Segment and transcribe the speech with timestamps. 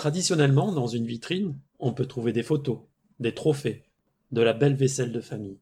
[0.00, 2.78] Traditionnellement, dans une vitrine, on peut trouver des photos,
[3.18, 3.84] des trophées,
[4.32, 5.58] de la belle vaisselle de famille.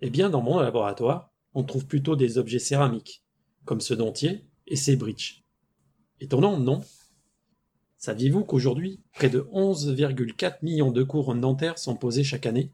[0.00, 3.22] Eh bien, dans mon laboratoire, on trouve plutôt des objets céramiques,
[3.64, 5.44] comme ce dentier et ces bridges.
[6.18, 6.80] Étonnant, non?
[7.96, 12.72] Saviez-vous qu'aujourd'hui, près de 11,4 millions de couronnes dentaires sont posées chaque année?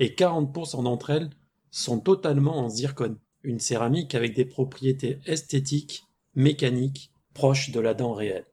[0.00, 1.30] Et 40% d'entre elles
[1.70, 8.12] sont totalement en zircone, une céramique avec des propriétés esthétiques, mécaniques, proches de la dent
[8.12, 8.44] réelle.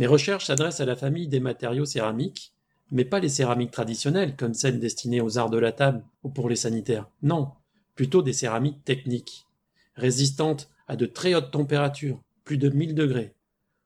[0.00, 2.54] Mes recherches s'adressent à la famille des matériaux céramiques,
[2.90, 6.48] mais pas les céramiques traditionnelles comme celles destinées aux arts de la table ou pour
[6.48, 7.10] les sanitaires.
[7.20, 7.50] Non,
[7.96, 9.46] plutôt des céramiques techniques,
[9.96, 13.34] résistantes à de très hautes températures, plus de 1000 degrés,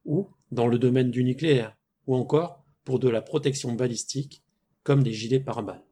[0.04, 4.40] ou dans le domaine du nucléaire, ou encore pour de la protection balistique,
[4.84, 5.82] comme des gilets pare-balles.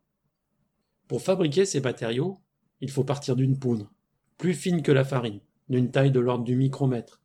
[1.09, 2.39] Pour fabriquer ces matériaux,
[2.81, 3.91] il faut partir d'une poudre,
[4.39, 7.21] plus fine que la farine, d'une taille de l'ordre du micromètre,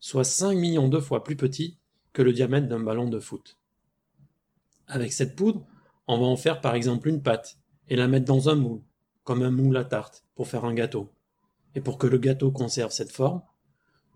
[0.00, 1.78] soit 5 millions de fois plus petit
[2.12, 3.58] que le diamètre d'un ballon de foot.
[4.86, 5.66] Avec cette poudre,
[6.06, 8.82] on va en faire par exemple une pâte et la mettre dans un moule,
[9.24, 11.10] comme un moule à tarte, pour faire un gâteau.
[11.74, 13.42] Et pour que le gâteau conserve cette forme,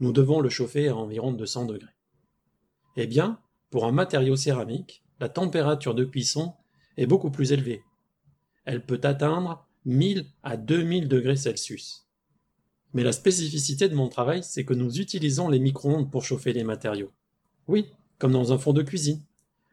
[0.01, 1.95] nous devons le chauffer à environ 200 degrés.
[2.97, 6.55] Eh bien, pour un matériau céramique, la température de cuisson
[6.97, 7.83] est beaucoup plus élevée.
[8.65, 12.07] Elle peut atteindre 1000 à 2000 degrés Celsius.
[12.93, 16.65] Mais la spécificité de mon travail, c'est que nous utilisons les micro-ondes pour chauffer les
[16.65, 17.13] matériaux.
[17.69, 19.23] Oui, comme dans un four de cuisine.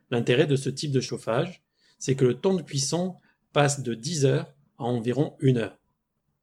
[0.10, 1.64] L'intérêt de ce type de chauffage,
[2.00, 3.16] c'est que le temps de cuisson
[3.52, 5.78] passe de 10 heures à environ 1 heure.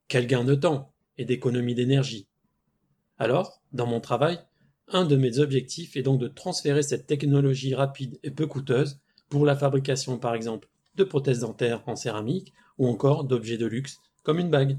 [0.08, 2.26] Quel gain de temps et d'économie d'énergie.
[3.18, 4.40] Alors, dans mon travail,
[4.88, 8.98] un de mes objectifs est donc de transférer cette technologie rapide et peu coûteuse
[9.28, 13.98] pour la fabrication par exemple de prothèses dentaires en céramique ou encore d'objets de luxe
[14.22, 14.78] comme une bague.